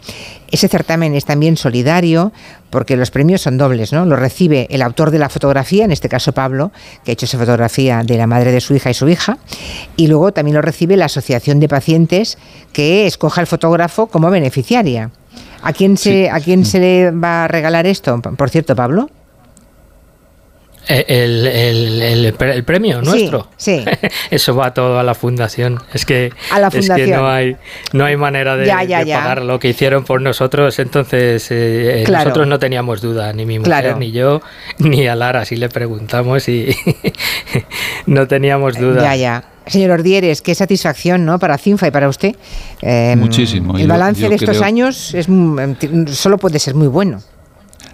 Ese 0.50 0.70
certamen 0.70 1.14
es 1.14 1.26
también 1.26 1.58
solidario 1.58 2.32
porque 2.70 2.98
los 2.98 3.12
premios 3.12 3.42
son 3.42 3.58
dobles, 3.58 3.94
¿no? 3.94 4.06
Lo 4.06 4.16
recibe 4.16 4.68
el 4.70 4.82
autor 4.82 5.12
de 5.12 5.20
la 5.20 5.30
fotografía, 5.30 5.86
en 5.86 5.92
este 5.92 6.10
caso 6.10 6.34
Pablo, 6.38 6.72
que 7.04 7.10
ha 7.10 7.14
hecho 7.14 7.26
esa 7.26 7.40
fotografía 7.40 8.04
de 8.04 8.16
la 8.16 8.28
madre 8.28 8.52
de 8.52 8.62
su 8.62 8.76
hija 8.76 8.92
y 8.92 8.94
su 8.94 9.10
hija, 9.10 9.40
y 9.96 10.06
luego 10.06 10.32
también 10.32 10.54
lo 10.54 10.62
recibe 10.62 10.96
la 10.96 11.06
asociación 11.06 11.60
de 11.60 11.68
pacientes 11.68 12.38
que 12.74 13.08
escoja 13.08 13.42
el 13.42 13.48
fotógrafo 13.48 14.06
como 14.06 14.30
beneficiaria. 14.30 15.10
¿A 15.64 15.74
quién 15.74 15.98
se, 15.98 16.30
¿a 16.30 16.40
quién 16.40 16.64
se 16.64 16.80
le 16.80 17.12
va 17.12 17.46
a 17.46 17.48
regalar 17.48 17.88
esto? 17.88 18.22
Por 18.22 18.52
cierto, 18.52 18.76
Pablo. 18.76 19.10
El, 20.88 21.46
el, 21.48 22.64
premio 22.64 23.02
nuestro. 23.02 23.50
Sí. 23.58 23.84
Eso 24.32 24.56
va 24.56 24.74
todo 24.74 25.00
a 25.00 25.04
la 25.04 25.16
fundación. 25.16 25.82
Es 25.94 26.06
que, 26.06 26.32
a 26.52 26.60
la 26.60 26.72
fundación. 26.72 27.00
Es 27.00 27.06
que 27.06 27.12
no 27.12 27.28
hay, 27.28 27.58
no 27.94 28.06
hay 28.06 28.16
manera 28.16 28.56
de, 28.56 28.68
pagar 28.68 29.42
lo 29.42 29.60
que 29.60 29.70
hicieron 29.70 30.04
por 30.04 30.22
nosotros. 30.22 30.80
Entonces, 30.80 31.52
eh, 31.52 32.04
eh, 32.04 32.06
nosotros 32.10 32.48
no 32.48 32.60
teníamos 32.60 33.02
duda, 33.02 33.34
ni 33.34 33.46
mi 33.46 33.60
mujer, 33.60 33.98
ni 33.98 34.12
yo, 34.12 34.42
ni 34.80 35.08
a 35.08 35.16
Lara, 35.16 35.46
si 35.46 35.56
le 35.56 35.70
preguntamos 35.70 36.48
y 36.48 36.76
no 38.06 38.28
teníamos 38.28 38.78
duda. 38.78 39.04
Ya, 39.04 39.16
ya. 39.16 39.44
Señor 39.68 39.92
Ordieres, 39.92 40.42
qué 40.42 40.56
satisfacción 40.56 41.26
¿no? 41.26 41.40
para 41.40 41.58
CINFA 41.58 41.88
y 41.88 41.92
para 41.92 42.08
usted. 42.08 42.36
Em, 42.82 43.20
Muchísimo. 43.20 43.78
El 43.78 43.88
balance 43.88 44.30
de 44.30 44.36
estos 44.36 44.62
años 44.62 45.14
es, 45.14 45.28
solo 46.16 46.38
puede 46.38 46.60
ser 46.60 46.76
muy 46.76 46.88
bueno. 46.88 47.22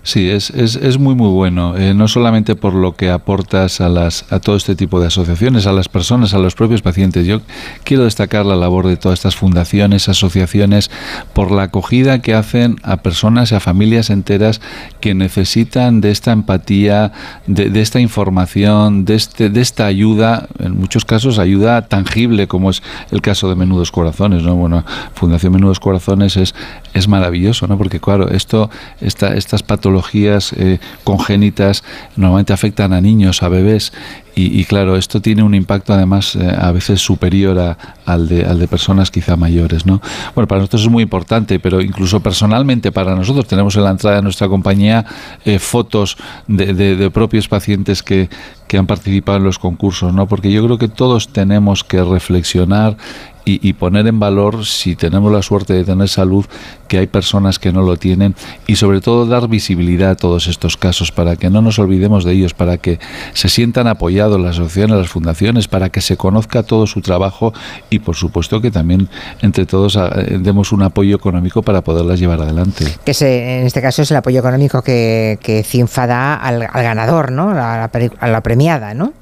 Sí, 0.05 0.29
es, 0.29 0.50
es, 0.50 0.75
es, 0.75 1.00
muy 1.00 1.15
muy 1.15 1.29
bueno, 1.29 1.77
eh, 1.77 1.93
no 1.93 2.10
solamente 2.10 2.55
por 2.55 2.74
lo 2.74 2.93
que 2.93 3.10
aportas 3.10 3.79
a, 3.79 3.88
las, 3.88 4.25
a 4.33 4.41
todo 4.41 4.57
este 4.57 4.75
tipo 4.75 5.00
de 5.00 5.07
asociaciones, 5.07 5.65
a 5.65 5.72
las 5.72 5.88
personas, 5.88 6.33
a 6.33 6.39
los 6.39 6.55
propios 6.55 6.81
pacientes. 6.81 7.25
Yo 7.25 7.39
quiero 7.86 8.03
destacar 8.03 8.45
la 8.45 8.57
labor 8.57 8.86
de 8.86 8.98
todas 8.98 9.19
estas 9.19 9.38
fundaciones, 9.38 10.10
asociaciones, 10.10 10.91
por 11.31 11.51
la 11.51 11.63
acogida 11.63 12.22
que 12.22 12.33
hacen 12.33 12.81
a 12.83 12.98
personas 12.98 13.53
y 13.53 13.55
a 13.55 13.62
familias 13.62 14.10
enteras 14.10 14.60
que 15.00 15.13
necesitan 15.13 16.01
de 16.01 16.12
esta 16.12 16.33
empatía, 16.33 17.13
de, 17.48 17.69
de 17.69 17.81
esta 17.81 18.01
información, 18.01 19.05
de, 19.05 19.15
este, 19.15 19.50
de 19.50 19.62
esta 19.62 19.86
ayuda, 19.86 20.50
en 20.60 20.77
muchos 20.77 21.05
casos 21.05 21.39
ayuda 21.39 21.88
tangible, 21.88 22.50
como 22.50 22.72
es 22.72 22.83
el 23.12 23.22
caso 23.22 23.48
de 23.48 23.55
Menudos 23.55 23.93
Corazones. 23.93 24.43
¿no? 24.43 24.55
Bueno, 24.55 24.83
Fundación 25.13 25.53
Menudos 25.53 25.79
Corazones 25.79 26.36
es, 26.36 26.53
es 26.93 27.07
maravilloso, 27.07 27.67
¿no? 27.67 27.77
porque 27.77 28.01
claro, 28.01 28.29
esto, 28.29 28.69
esta, 29.00 29.33
estas 29.36 29.63
patologías 29.63 29.92
patologías 29.93 30.53
eh, 30.53 30.79
congénitas 31.03 31.83
normalmente 32.15 32.53
afectan 32.53 32.93
a 32.93 33.01
niños, 33.01 33.43
a 33.43 33.50
bebés, 33.50 33.93
y, 34.35 34.65
claro, 34.65 34.95
esto 34.95 35.21
tiene 35.21 35.43
un 35.43 35.53
impacto 35.53 35.93
además 35.93 36.35
eh, 36.35 36.55
a 36.57 36.71
veces 36.71 36.99
superior 36.99 37.59
a, 37.59 37.77
al, 38.05 38.27
de, 38.27 38.43
al 38.43 38.57
de 38.57 38.67
personas 38.67 39.11
quizá 39.11 39.35
mayores. 39.35 39.85
¿no? 39.85 40.01
Bueno, 40.33 40.47
para 40.47 40.59
nosotros 40.59 40.81
es 40.83 40.89
muy 40.89 41.03
importante, 41.03 41.59
pero 41.59 41.81
incluso 41.81 42.19
personalmente 42.19 42.91
para 42.91 43.15
nosotros 43.15 43.47
tenemos 43.47 43.75
en 43.75 43.83
la 43.83 43.91
entrada 43.91 44.15
de 44.15 44.21
nuestra 44.23 44.47
compañía 44.47 45.05
eh, 45.45 45.59
fotos 45.59 46.17
de, 46.47 46.73
de, 46.73 47.11
propios 47.11 47.47
pacientes 47.47 48.01
que, 48.01 48.29
que 48.67 48.77
han 48.79 48.87
participado 48.87 49.37
en 49.37 49.43
los 49.43 49.59
concursos, 49.59 50.13
¿no? 50.13 50.27
porque 50.27 50.51
yo 50.51 50.63
creo 50.65 50.79
que 50.79 50.87
todos 50.87 51.27
tenemos 51.27 51.83
que 51.83 52.03
reflexionar 52.03 52.97
y, 53.45 53.73
poner 53.73 54.07
en 54.07 54.19
valor, 54.19 54.65
si 54.65 54.95
tenemos 54.95 55.31
la 55.31 55.41
suerte 55.41 55.73
de 55.73 55.83
tener 55.83 56.07
salud, 56.07 56.45
que 56.87 56.97
hay 56.97 57.07
personas 57.07 57.59
que 57.59 57.73
no 57.73 57.81
lo 57.81 57.97
tienen 57.97 58.35
y 58.67 58.77
sobre 58.77 59.01
todo 59.01 59.25
dar 59.25 59.49
visibilidad 59.49 60.11
a 60.11 60.15
todos 60.15 60.47
estos 60.47 60.77
casos 60.77 61.11
para 61.11 61.35
que 61.35 61.49
no 61.49 61.61
nos 61.61 61.77
olvidemos 61.77 62.23
de 62.23 62.33
ellos, 62.33 62.53
para 62.53 62.77
que 62.77 62.99
se 63.33 63.49
sientan 63.49 63.87
apoyados 63.87 64.23
las 64.30 64.56
asociaciones, 64.56 64.98
las 64.98 65.10
fundaciones, 65.10 65.68
para 65.68 65.89
que 65.89 66.01
se 66.01 66.18
conozca 66.18 66.63
todo 66.63 66.88
su 66.88 67.01
trabajo 67.01 67.53
y 67.89 68.00
por 68.00 68.15
supuesto 68.15 68.62
que 68.62 68.72
también 68.72 69.10
entre 69.42 69.65
todos 69.65 69.98
ah, 69.98 70.10
demos 70.39 70.72
un 70.72 70.84
apoyo 70.84 71.15
económico 71.15 71.62
para 71.62 71.82
poderlas 71.82 72.20
llevar 72.20 72.42
adelante. 72.42 72.86
Que 73.06 73.13
en 73.60 73.65
este 73.65 73.82
caso 73.82 74.01
es 74.01 74.12
el 74.12 74.18
apoyo 74.18 74.39
económico 74.39 74.82
que, 74.82 75.39
que 75.42 75.63
CINFA 75.63 76.08
da 76.08 76.36
al, 76.36 76.60
ganador, 76.60 77.32
¿no? 77.32 77.51
a 77.51 78.27
la 78.27 78.42
premiada, 78.42 78.94
¿no? 78.94 79.13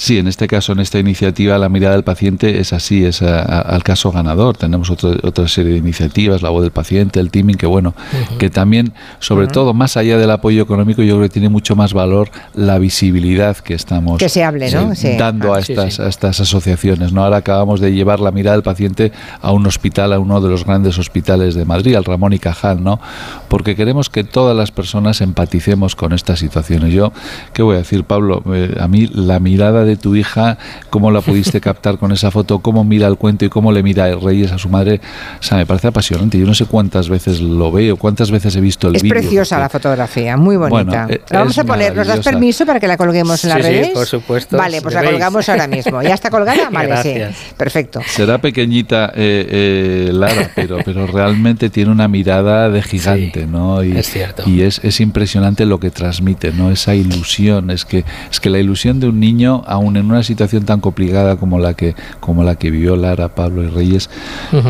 Sí, 0.00 0.16
en 0.16 0.28
este 0.28 0.48
caso, 0.48 0.72
en 0.72 0.80
esta 0.80 0.98
iniciativa, 0.98 1.58
la 1.58 1.68
mirada 1.68 1.94
del 1.94 2.04
paciente 2.04 2.58
es 2.58 2.72
así, 2.72 3.04
es 3.04 3.20
al 3.20 3.82
caso 3.82 4.10
ganador. 4.10 4.56
Tenemos 4.56 4.88
otra 4.88 5.46
serie 5.46 5.72
de 5.72 5.78
iniciativas, 5.78 6.40
la 6.40 6.48
voz 6.48 6.62
del 6.62 6.70
paciente, 6.70 7.20
el 7.20 7.30
teaming, 7.30 7.56
que 7.56 7.66
bueno, 7.66 7.92
que 8.38 8.48
también, 8.48 8.94
sobre 9.18 9.46
todo, 9.46 9.74
más 9.74 9.98
allá 9.98 10.16
del 10.16 10.30
apoyo 10.30 10.62
económico, 10.62 11.02
yo 11.02 11.16
creo 11.16 11.28
que 11.28 11.34
tiene 11.34 11.50
mucho 11.50 11.76
más 11.76 11.92
valor 11.92 12.30
la 12.54 12.78
visibilidad 12.78 13.58
que 13.58 13.74
estamos 13.74 14.16
que 14.16 14.30
se 14.30 14.42
hable, 14.42 14.70
¿no? 14.70 14.90
dando 15.18 15.52
a, 15.52 15.58
ah, 15.58 15.60
estas, 15.60 16.00
a 16.00 16.08
estas 16.08 16.40
asociaciones. 16.40 17.12
¿no? 17.12 17.22
Ahora 17.22 17.36
acabamos 17.36 17.78
de 17.78 17.92
llevar 17.92 18.20
la 18.20 18.30
mirada 18.30 18.56
del 18.56 18.62
paciente 18.62 19.12
a 19.42 19.52
un 19.52 19.66
hospital, 19.66 20.14
a 20.14 20.18
uno 20.18 20.40
de 20.40 20.48
los 20.48 20.64
grandes 20.64 20.96
hospitales 20.96 21.54
de 21.54 21.66
Madrid, 21.66 21.94
al 21.94 22.06
Ramón 22.06 22.32
y 22.32 22.38
Cajal, 22.38 22.82
¿no? 22.82 23.00
Porque 23.48 23.76
queremos 23.76 24.08
que 24.08 24.24
todas 24.24 24.56
las 24.56 24.70
personas 24.70 25.20
empaticemos 25.20 25.94
con 25.94 26.14
estas 26.14 26.38
situaciones. 26.38 26.94
Yo, 26.94 27.12
¿qué 27.52 27.62
voy 27.62 27.74
a 27.74 27.78
decir, 27.80 28.04
Pablo? 28.04 28.42
Eh, 28.54 28.78
a 28.80 28.88
mí 28.88 29.06
la 29.12 29.40
mirada 29.40 29.84
de 29.84 29.89
de 29.90 29.96
tu 29.96 30.16
hija, 30.16 30.58
cómo 30.88 31.10
la 31.10 31.20
pudiste 31.20 31.60
captar 31.60 31.98
con 31.98 32.12
esa 32.12 32.30
foto, 32.30 32.60
cómo 32.60 32.84
mira 32.84 33.06
el 33.08 33.16
cuento 33.16 33.44
y 33.44 33.48
cómo 33.48 33.72
le 33.72 33.82
mira 33.82 34.08
el 34.08 34.20
Reyes 34.20 34.52
a 34.52 34.58
su 34.58 34.68
madre. 34.68 35.00
O 35.38 35.42
sea, 35.42 35.58
me 35.58 35.66
parece 35.66 35.88
apasionante. 35.88 36.38
Yo 36.38 36.46
no 36.46 36.54
sé 36.54 36.66
cuántas 36.66 37.08
veces 37.08 37.40
lo 37.40 37.70
veo, 37.70 37.96
cuántas 37.96 38.30
veces 38.30 38.56
he 38.56 38.60
visto 38.60 38.88
el 38.88 38.94
vídeo. 38.94 39.14
Es 39.14 39.20
preciosa 39.20 39.58
la 39.58 39.68
fotografía, 39.68 40.36
muy 40.36 40.56
bonita. 40.56 41.06
Eh, 41.08 41.20
la 41.30 41.40
vamos 41.40 41.58
a 41.58 41.64
poner, 41.64 41.94
¿nos 41.94 42.06
das 42.06 42.20
permiso 42.20 42.66
para 42.66 42.80
que 42.80 42.86
la 42.86 42.96
colguemos 42.96 43.42
en 43.44 43.50
las 43.50 43.62
redes? 43.62 43.86
Sí, 43.88 43.92
por 43.94 44.06
supuesto. 44.06 44.56
Vale, 44.56 44.82
pues 44.82 44.94
la 44.94 45.04
colgamos 45.04 45.48
ahora 45.48 45.66
mismo. 45.66 46.02
¿Ya 46.02 46.14
está 46.14 46.30
colgada? 46.30 46.68
Vale, 46.72 47.02
sí. 47.02 47.14
Perfecto. 47.56 48.00
Será 48.06 48.38
pequeñita 48.38 49.12
eh, 49.14 50.08
eh, 50.08 50.10
Lara, 50.12 50.50
pero, 50.54 50.78
pero 50.84 51.06
realmente 51.06 51.70
tiene 51.70 51.90
una 51.90 52.08
mirada 52.08 52.68
de 52.68 52.82
gigante, 52.82 53.46
¿no? 53.46 53.82
Y, 53.82 53.96
es 53.96 54.10
cierto. 54.10 54.42
Y 54.46 54.62
es, 54.62 54.80
es 54.84 55.00
impresionante 55.00 55.66
lo 55.66 55.80
que 55.80 55.90
transmite, 55.90 56.52
¿no? 56.52 56.70
Esa 56.70 56.94
ilusión. 56.94 57.70
Es 57.70 57.84
que, 57.84 58.04
es 58.30 58.40
que 58.40 58.50
la 58.50 58.58
ilusión 58.58 59.00
de 59.00 59.08
un 59.08 59.20
niño, 59.20 59.62
aún 59.70 59.96
en 59.96 60.06
una 60.06 60.24
situación 60.24 60.64
tan 60.64 60.80
complicada 60.80 61.36
como 61.36 61.60
la 61.60 61.74
que, 61.74 61.94
como 62.18 62.42
la 62.42 62.56
que 62.56 62.70
vivió 62.70 62.96
Lara, 62.96 63.28
Pablo 63.28 63.62
y 63.62 63.68
Reyes, 63.68 64.10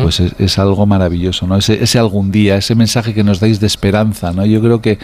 pues 0.03 0.19
es, 0.19 0.59
algo 0.59 0.85
maravilloso, 0.85 1.47
¿no? 1.47 1.57
Ese, 1.57 1.83
ese, 1.83 1.97
algún 1.97 2.31
día, 2.31 2.57
ese 2.57 2.75
mensaje 2.75 3.13
que 3.15 3.23
nos 3.23 3.39
dais 3.39 3.59
de 3.59 3.65
esperanza, 3.65 4.31
¿no? 4.31 4.45
Yo 4.45 4.61
creo 4.61 4.79
que, 4.79 4.99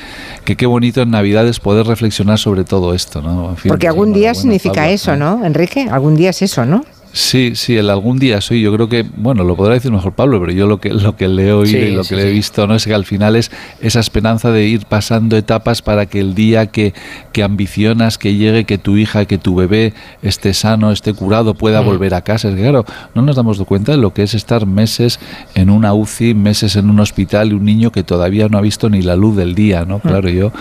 que 0.46 0.56
qué 0.56 0.68
bonito 0.68 1.02
en 1.02 1.10
Navidades 1.10 1.60
poder 1.60 1.88
reflexionar 1.88 2.38
sobre 2.38 2.64
todo 2.64 2.94
esto, 2.94 3.24
¿no? 3.24 3.56
Porque 3.68 3.88
algún 3.88 4.14
día 4.14 4.36
significa 4.36 4.88
eso, 4.90 5.16
¿no, 5.16 5.44
Enrique? 5.44 5.88
Algún 5.90 6.16
día 6.16 6.30
es 6.30 6.44
eso, 6.44 6.64
¿no? 6.64 6.86
Sí, 7.18 7.54
sí, 7.56 7.76
el 7.76 7.90
algún 7.90 8.20
día 8.20 8.42
soy. 8.42 8.62
Yo 8.62 8.72
creo 8.72 8.88
que, 8.88 9.04
bueno, 9.16 9.44
lo 9.44 9.56
podrá 9.56 9.74
decir 9.74 9.92
mejor 9.92 10.14
Pablo, 10.14 10.40
pero 10.40 10.52
yo 10.52 10.68
lo 10.68 10.80
que 10.80 10.92
lo 10.92 11.16
que 11.16 11.28
le 11.28 11.48
he 11.48 11.52
oído 11.52 11.84
y 11.84 11.96
lo 11.96 12.04
que 12.04 12.16
le 12.16 12.30
he 12.30 12.32
visto, 12.32 12.68
no 12.68 12.76
es 12.76 12.86
que 12.86 12.94
al 12.94 13.06
final 13.06 13.36
es 13.36 13.50
esa 13.82 14.00
esperanza 14.00 14.52
de 14.52 14.68
ir 14.68 14.86
pasando 14.86 15.36
etapas 15.36 15.82
para 15.82 16.06
que 16.06 16.20
el 16.20 16.36
día 16.36 16.68
que, 16.68 16.94
que 17.34 17.42
ambicionas 17.42 18.20
que 18.20 18.36
llegue, 18.36 18.66
que 18.66 18.78
tu 18.78 18.98
hija, 18.98 19.26
que 19.26 19.40
tu 19.40 19.56
bebé 19.56 19.96
esté 20.22 20.54
sano, 20.54 20.92
esté 20.92 21.16
curado, 21.16 21.56
pueda 21.56 21.82
mm. 21.82 21.86
volver 21.86 22.14
a 22.14 22.22
casa. 22.22 22.50
Es 22.50 22.56
que 22.56 22.62
claro, 22.62 22.86
no 23.16 23.24
nos 23.24 23.36
damos 23.36 23.58
cuenta 23.64 23.94
de 23.94 23.98
lo 23.98 24.14
que 24.14 24.22
es 24.22 24.36
estar 24.36 24.68
meses 24.68 25.20
en 25.56 25.72
una 25.72 25.96
UCI, 25.96 26.36
meses 26.36 26.76
en 26.76 26.88
un 26.88 27.00
hospital 27.00 27.50
y 27.50 27.56
un 27.56 27.66
niño 27.66 27.92
que 27.92 28.04
todavía 28.04 28.48
no 28.48 28.60
ha 28.60 28.62
visto 28.62 28.92
ni 28.92 29.02
la 29.02 29.16
luz 29.16 29.36
del 29.36 29.56
día, 29.56 29.86
¿no? 29.86 29.98
Mm. 29.98 30.02
Claro, 30.02 30.30
yo 30.30 30.52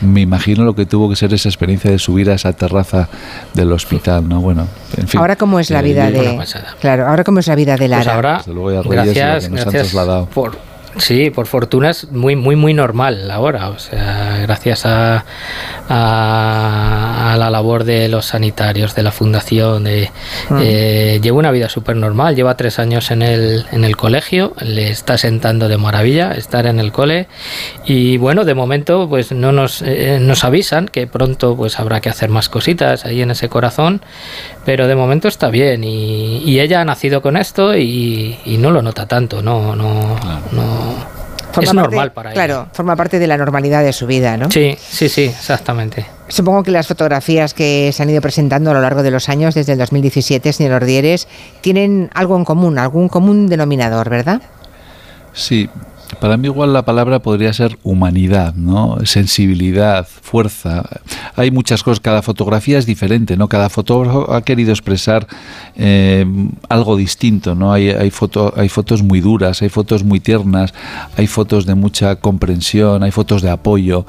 me 0.00 0.22
imagino 0.22 0.64
lo 0.64 0.74
que 0.74 0.86
tuvo 0.86 1.10
que 1.10 1.16
ser 1.16 1.34
esa 1.34 1.50
experiencia 1.50 1.90
de 1.90 1.98
subir 1.98 2.30
a 2.30 2.34
esa 2.34 2.54
terraza 2.54 3.10
del 3.52 3.70
hospital, 3.72 4.26
¿no? 4.26 4.40
Bueno, 4.40 4.66
en 4.96 5.08
fin. 5.08 5.20
Ahora 5.20 5.36
cómo 5.36 5.60
es 5.60 5.68
la 5.68 5.82
vida 5.82 6.05
Claro, 6.80 7.06
ahora 7.06 7.24
cómo 7.24 7.40
es 7.40 7.46
la 7.46 7.54
vida 7.54 7.72
de 7.72 7.88
pues 7.88 7.90
Lara. 7.90 8.42
gracias, 8.84 9.48
gracias 9.48 9.94
por 10.32 10.75
Sí, 10.98 11.30
por 11.30 11.46
fortuna 11.46 11.90
es 11.90 12.10
muy, 12.10 12.36
muy, 12.36 12.56
muy 12.56 12.72
normal 12.72 13.30
ahora. 13.30 13.68
O 13.68 13.78
sea, 13.78 14.38
gracias 14.42 14.86
a, 14.86 15.24
a, 15.88 17.36
la 17.38 17.50
labor 17.50 17.84
de 17.84 18.08
los 18.08 18.26
sanitarios, 18.26 18.94
de 18.94 19.02
la 19.02 19.12
fundación, 19.12 19.84
de, 19.84 20.10
mm. 20.48 20.58
eh, 20.62 21.20
lleva 21.22 21.38
una 21.38 21.50
vida 21.50 21.68
súper 21.68 21.96
normal. 21.96 22.34
Lleva 22.34 22.56
tres 22.56 22.78
años 22.78 23.10
en 23.10 23.20
el, 23.22 23.66
en 23.72 23.84
el 23.84 23.96
colegio, 23.96 24.54
le 24.62 24.90
está 24.90 25.18
sentando 25.18 25.68
de 25.68 25.76
maravilla 25.76 26.32
estar 26.32 26.66
en 26.66 26.80
el 26.80 26.92
cole. 26.92 27.28
Y 27.84 28.16
bueno, 28.16 28.44
de 28.44 28.54
momento, 28.54 29.06
pues 29.08 29.32
no 29.32 29.52
nos, 29.52 29.82
eh, 29.82 30.18
nos 30.20 30.44
avisan 30.44 30.88
que 30.88 31.06
pronto 31.06 31.56
pues 31.56 31.78
habrá 31.78 32.00
que 32.00 32.08
hacer 32.08 32.30
más 32.30 32.48
cositas 32.48 33.04
ahí 33.04 33.20
en 33.20 33.30
ese 33.30 33.50
corazón. 33.50 34.00
Pero 34.64 34.88
de 34.88 34.96
momento 34.96 35.28
está 35.28 35.50
bien. 35.50 35.84
Y, 35.84 36.38
y 36.38 36.58
ella 36.60 36.80
ha 36.80 36.84
nacido 36.84 37.20
con 37.20 37.36
esto 37.36 37.76
y, 37.76 38.38
y 38.46 38.56
no 38.56 38.70
lo 38.70 38.80
nota 38.80 39.06
tanto. 39.06 39.42
No, 39.42 39.76
no, 39.76 40.16
no 40.52 40.85
es 41.60 41.74
normal 41.74 42.12
para 42.12 42.32
Claro, 42.32 42.68
forma 42.72 42.96
parte 42.96 43.18
de 43.18 43.26
la 43.26 43.36
normalidad 43.36 43.82
de 43.82 43.92
su 43.92 44.06
vida, 44.06 44.36
¿no? 44.36 44.50
Sí, 44.50 44.76
sí, 44.78 45.08
sí, 45.08 45.24
exactamente. 45.24 46.06
Supongo 46.28 46.62
que 46.62 46.70
las 46.70 46.86
fotografías 46.86 47.54
que 47.54 47.90
se 47.92 48.02
han 48.02 48.10
ido 48.10 48.20
presentando 48.20 48.70
a 48.70 48.74
lo 48.74 48.80
largo 48.80 49.02
de 49.02 49.10
los 49.10 49.28
años, 49.28 49.54
desde 49.54 49.72
el 49.72 49.78
2017, 49.78 50.52
señor 50.52 50.82
Ordieres, 50.82 51.28
tienen 51.60 52.10
algo 52.14 52.36
en 52.36 52.44
común, 52.44 52.78
algún 52.78 53.08
común 53.08 53.46
denominador, 53.46 54.10
¿verdad? 54.10 54.42
Sí, 55.32 55.68
para 56.20 56.36
mí 56.36 56.46
igual 56.46 56.72
la 56.72 56.84
palabra 56.84 57.18
podría 57.20 57.52
ser 57.52 57.78
humanidad, 57.82 58.54
¿no? 58.54 58.98
Sensibilidad, 59.04 60.06
fuerza. 60.06 60.88
Hay 61.34 61.50
muchas 61.50 61.82
cosas, 61.82 62.00
cada 62.00 62.22
fotografía 62.22 62.78
es 62.78 62.86
diferente, 62.86 63.36
¿no? 63.36 63.48
Cada 63.48 63.68
fotógrafo 63.68 64.32
ha 64.32 64.42
querido 64.42 64.70
expresar 64.70 65.26
eh, 65.76 66.24
algo 66.68 66.96
distinto, 66.96 67.54
¿no? 67.54 67.72
Hay, 67.72 67.90
hay, 67.90 68.12
hay 68.56 68.68
fotos 68.68 69.02
muy 69.02 69.20
duras, 69.20 69.62
hay 69.62 69.68
fotos 69.68 70.04
muy 70.04 70.20
tiernas, 70.20 70.72
hay 71.16 71.26
fotos 71.26 71.66
de 71.66 71.74
mucha 71.74 72.16
comprensión, 72.16 73.02
hay 73.02 73.10
fotos 73.10 73.42
de 73.42 73.50
apoyo 73.50 74.06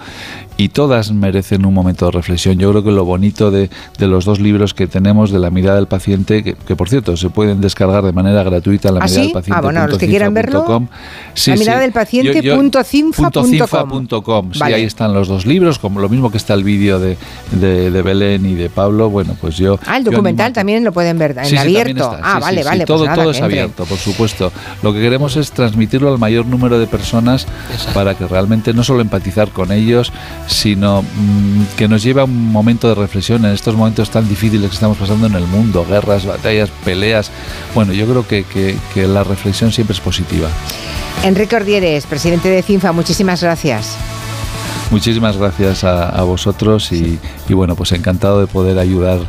y 0.57 0.69
todas 0.69 1.11
merecen 1.11 1.65
un 1.65 1.73
momento 1.73 2.05
de 2.05 2.11
reflexión. 2.11 2.57
Yo 2.57 2.71
creo 2.71 2.83
que 2.83 2.91
lo 2.91 3.03
bonito 3.05 3.51
de, 3.51 3.69
los 3.99 4.25
dos 4.25 4.39
libros 4.39 4.73
que 4.73 4.87
tenemos 4.87 5.29
de 5.31 5.37
la 5.39 5.51
mirada 5.51 5.77
del 5.77 5.87
paciente, 5.87 6.43
que, 6.43 6.75
por 6.75 6.89
cierto 6.89 7.15
se 7.15 7.29
pueden 7.29 7.61
descargar 7.61 8.03
de 8.03 8.11
manera 8.11 8.43
gratuita 8.43 8.89
en 8.89 8.95
la 8.95 9.01
¿Ah, 9.01 9.05
mirada 9.05 9.23
del 9.23 9.31
paciente. 9.33 9.57
Ah, 9.57 9.61
bueno, 9.61 9.87
los 9.87 9.97
que 9.97 10.07
quieran 10.07 10.33
verlo. 10.33 10.89
Sí, 11.33 11.51
la 11.51 11.57
mirada 11.57 11.87
paciente.cinfa.com. 11.91 14.53
Sí, 14.53 14.63
ahí 14.63 14.83
están 14.83 15.13
los 15.13 15.27
dos 15.27 15.45
libros, 15.45 15.77
como 15.79 15.99
lo 15.99 16.07
mismo 16.09 16.31
que 16.31 16.37
está 16.37 16.55
el 16.55 16.63
vídeo 16.63 16.99
de, 16.99 17.17
de, 17.51 18.01
Belén 18.01 18.45
y 18.45 18.53
de 18.55 18.69
Pablo. 18.69 19.09
Bueno, 19.09 19.35
pues 19.39 19.55
yo. 19.57 19.79
Ah, 19.85 19.97
el 19.97 20.03
documental 20.03 20.51
también 20.53 20.83
lo 20.83 20.91
pueden 20.91 21.19
ver 21.19 21.35
en 21.43 21.57
abierto. 21.57 22.17
ah, 22.21 22.39
vale, 22.39 22.63
vale. 22.63 22.85
Pues 22.85 22.87
todo, 22.87 23.05
todo 23.13 23.31
es 23.31 23.41
abierto, 23.41 23.85
por 23.85 23.97
supuesto. 23.97 24.51
Lo 24.81 24.93
que 24.93 25.01
queremos 25.01 25.35
es 25.35 25.51
transmitirlo 25.51 26.11
al 26.11 26.19
mayor 26.19 26.45
número 26.45 26.79
de 26.79 26.87
personas 26.87 27.45
para 27.93 28.15
que 28.15 28.25
realmente 28.27 28.73
no 28.73 28.83
solo 28.83 29.01
empatizar 29.01 29.49
con 29.49 29.71
ellos, 29.71 30.11
sino 30.47 31.01
mm, 31.01 31.75
que 31.77 31.87
nos 31.87 32.01
lleve 32.03 32.21
a 32.21 32.23
un 32.23 32.51
momento 32.51 32.87
de 32.89 32.95
reflexión 32.95 33.45
en 33.45 33.51
estos 33.51 33.75
momentos 33.75 34.09
tan 34.09 34.27
difíciles 34.27 34.69
que 34.69 34.73
estamos 34.73 34.97
pasando 34.97 35.27
en 35.27 35.35
el 35.35 35.45
mundo, 35.45 35.85
guerras, 35.87 36.25
batallas, 36.25 36.69
peleas. 36.83 37.29
Bueno, 37.75 37.93
yo 37.93 38.05
creo 38.07 38.27
que, 38.27 38.45
que, 38.93 39.07
la 39.07 39.23
reflexión 39.23 39.71
siempre 39.71 39.93
es 39.93 40.01
positiva. 40.01 40.49
Enrique 41.23 41.55
Ordieres, 41.55 42.05
presidente 42.05 42.49
de 42.49 42.61
CINFA, 42.61 42.91
muchísimas 42.91 43.41
gracias. 43.41 43.97
Muchísimas 44.89 45.35
gracias 45.35 45.83
a, 45.83 46.23
vosotros 46.23 46.93
y, 46.93 47.19
bueno, 47.49 47.75
pues 47.75 47.91
encantado 47.91 48.39
de 48.39 48.47
poder 48.47 48.79
ayudar 48.79 49.19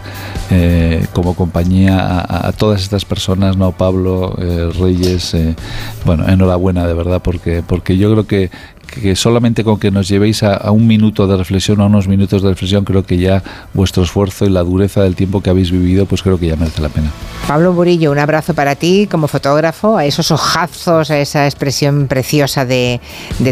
eh, 0.51 1.05
como 1.13 1.35
compañía 1.35 2.25
a, 2.29 2.53
todas 2.53 2.81
estas 2.83 3.05
personas, 3.05 3.57
¿no? 3.57 3.73
Pablo, 3.73 4.37
eh, 4.39 4.71
Reyes, 4.79 5.35
eh, 5.35 5.57
bueno, 6.05 6.29
enhorabuena 6.29 6.87
de 6.87 6.95
verdad 6.95 7.21
porque, 7.23 7.65
porque 7.67 7.97
yo 7.97 8.13
creo 8.13 8.27
que, 8.27 8.51
que 8.89 9.15
solamente 9.15 9.65
con 9.65 9.79
que 9.79 9.91
nos 9.91 10.09
llevéis 10.09 10.43
a, 10.43 10.71
un 10.71 10.87
minuto 10.87 11.27
de 11.27 11.37
reflexión, 11.37 11.81
a 11.81 11.87
unos 11.87 12.09
minutos 12.09 12.43
de 12.43 12.49
reflexión, 12.49 12.85
creo 12.85 13.05
que 13.05 13.19
ya 13.19 13.43
vuestro 13.75 14.03
esfuerzo 14.03 14.47
y 14.47 14.51
la 14.51 14.63
dureza 14.63 15.03
del 15.03 15.15
tiempo 15.15 15.41
que 15.41 15.51
habéis 15.51 15.71
vivido, 15.71 16.07
pues 16.07 16.23
creo 16.23 16.39
que 16.39 16.47
ya 16.47 16.57
merece 16.57 16.83
la 16.83 16.89
pena. 16.89 17.11
Pablo 17.47 17.73
Burillo, 17.73 18.11
un 18.11 18.19
abrazo 18.19 18.55
para 18.55 18.75
ti 18.75 19.07
como 19.11 19.29
fotógrafo, 19.29 19.97
a 19.97 20.05
esos 20.05 20.31
ojazos, 20.31 21.11
a 21.11 21.19
esa 21.19 21.47
expresión 21.47 22.09
preciosa 22.09 22.65
de, 22.65 23.01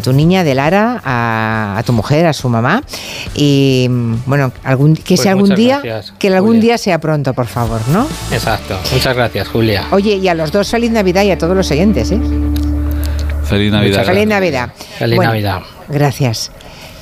tu 0.02 0.12
niña, 0.12 0.42
de 0.42 0.54
Lara, 0.54 1.02
a, 1.04 1.82
tu 1.84 1.92
mujer, 1.92 2.26
a 2.26 2.32
su 2.32 2.48
mamá. 2.48 2.82
Y 3.34 3.88
bueno, 4.26 4.52
algún, 4.64 4.96
que 4.96 5.14
pues 5.14 5.20
sea 5.20 5.32
algún 5.32 5.54
día, 5.54 5.82
que 6.18 6.28
algún 6.34 6.60
día 6.60 6.78
sea 6.78 6.98
pronto, 6.98 7.34
por 7.34 7.46
favor, 7.46 7.80
¿no? 7.92 8.06
Exacto. 8.32 8.78
Muchas 8.92 9.14
gracias, 9.14 9.48
Julia. 9.48 9.86
Oye, 9.90 10.16
y 10.16 10.28
a 10.28 10.34
los 10.34 10.50
dos 10.50 10.70
feliz 10.70 10.90
Navidad 10.90 11.22
y 11.22 11.30
a 11.30 11.38
todos 11.38 11.56
los 11.56 11.70
oyentes, 11.70 12.10
¿eh? 12.10 12.20
Feliz 13.46 13.72
Navidad. 13.72 14.04
Feliz 14.04 14.26
Navidad. 14.26 14.70
Feliz 14.98 15.18
Navidad. 15.18 15.60
Gracias. 15.88 16.50